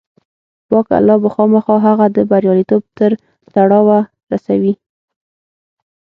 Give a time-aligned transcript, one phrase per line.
[0.69, 3.11] پاک الله به خامخا هغه د برياليتوب تر
[3.51, 3.99] پړاوه
[4.31, 4.73] رسوي.